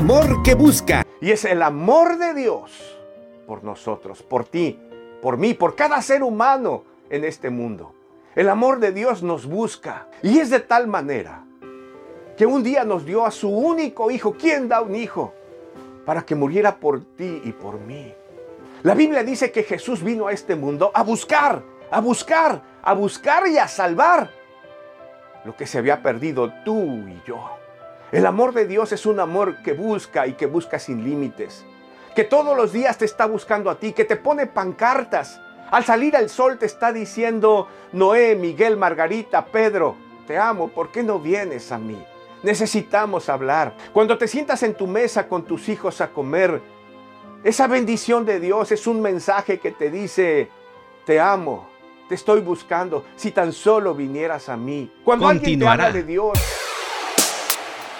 amor 0.00 0.42
que 0.42 0.54
busca. 0.54 1.04
Y 1.20 1.30
es 1.30 1.44
el 1.44 1.60
amor 1.60 2.16
de 2.16 2.32
Dios 2.32 2.98
por 3.46 3.62
nosotros, 3.62 4.22
por 4.22 4.46
ti, 4.46 4.80
por 5.20 5.36
mí, 5.36 5.52
por 5.52 5.76
cada 5.76 6.00
ser 6.00 6.22
humano 6.22 6.84
en 7.10 7.22
este 7.22 7.50
mundo. 7.50 7.92
El 8.34 8.48
amor 8.48 8.80
de 8.80 8.92
Dios 8.92 9.22
nos 9.22 9.44
busca. 9.44 10.08
Y 10.22 10.38
es 10.38 10.48
de 10.48 10.60
tal 10.60 10.86
manera 10.86 11.44
que 12.34 12.46
un 12.46 12.62
día 12.62 12.82
nos 12.84 13.04
dio 13.04 13.26
a 13.26 13.30
su 13.30 13.50
único 13.50 14.10
hijo. 14.10 14.32
¿Quién 14.38 14.70
da 14.70 14.80
un 14.80 14.96
hijo? 14.96 15.34
Para 16.06 16.22
que 16.22 16.34
muriera 16.34 16.76
por 16.76 17.04
ti 17.04 17.42
y 17.44 17.52
por 17.52 17.78
mí. 17.78 18.14
La 18.82 18.94
Biblia 18.94 19.22
dice 19.22 19.52
que 19.52 19.64
Jesús 19.64 20.02
vino 20.02 20.28
a 20.28 20.32
este 20.32 20.56
mundo 20.56 20.90
a 20.94 21.02
buscar, 21.02 21.62
a 21.90 22.00
buscar, 22.00 22.62
a 22.82 22.94
buscar 22.94 23.46
y 23.48 23.58
a 23.58 23.68
salvar 23.68 24.30
lo 25.44 25.54
que 25.54 25.66
se 25.66 25.76
había 25.76 26.02
perdido 26.02 26.50
tú 26.64 27.06
y 27.06 27.20
yo. 27.26 27.59
El 28.12 28.26
amor 28.26 28.52
de 28.52 28.66
Dios 28.66 28.90
es 28.90 29.06
un 29.06 29.20
amor 29.20 29.62
que 29.62 29.72
busca 29.72 30.26
y 30.26 30.32
que 30.32 30.46
busca 30.46 30.80
sin 30.80 31.04
límites. 31.04 31.64
Que 32.16 32.24
todos 32.24 32.56
los 32.56 32.72
días 32.72 32.98
te 32.98 33.04
está 33.04 33.26
buscando 33.26 33.70
a 33.70 33.78
ti, 33.78 33.92
que 33.92 34.04
te 34.04 34.16
pone 34.16 34.46
pancartas. 34.46 35.40
Al 35.70 35.84
salir 35.84 36.16
el 36.16 36.28
sol 36.28 36.58
te 36.58 36.66
está 36.66 36.92
diciendo, 36.92 37.68
Noé, 37.92 38.34
Miguel, 38.34 38.76
Margarita, 38.76 39.46
Pedro, 39.46 39.94
te 40.26 40.36
amo, 40.36 40.68
¿por 40.68 40.90
qué 40.90 41.04
no 41.04 41.20
vienes 41.20 41.70
a 41.70 41.78
mí? 41.78 42.02
Necesitamos 42.42 43.28
hablar. 43.28 43.76
Cuando 43.92 44.18
te 44.18 44.26
sientas 44.26 44.64
en 44.64 44.74
tu 44.74 44.88
mesa 44.88 45.28
con 45.28 45.44
tus 45.44 45.68
hijos 45.68 46.00
a 46.00 46.08
comer, 46.10 46.60
esa 47.44 47.68
bendición 47.68 48.24
de 48.24 48.40
Dios 48.40 48.72
es 48.72 48.88
un 48.88 49.00
mensaje 49.00 49.60
que 49.60 49.70
te 49.70 49.88
dice, 49.88 50.50
te 51.06 51.20
amo, 51.20 51.68
te 52.08 52.16
estoy 52.16 52.40
buscando, 52.40 53.04
si 53.14 53.30
tan 53.30 53.52
solo 53.52 53.94
vinieras 53.94 54.48
a 54.48 54.56
mí. 54.56 54.92
Cuando 55.04 55.28
alguien 55.28 55.60
te 55.60 55.68
habla 55.68 55.92
de 55.92 56.02
Dios, 56.02 56.38